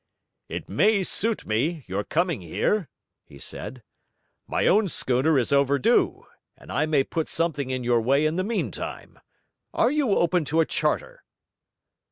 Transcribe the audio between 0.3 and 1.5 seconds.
'It may suit